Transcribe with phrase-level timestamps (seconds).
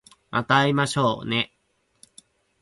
[0.31, 1.55] また会いましょうね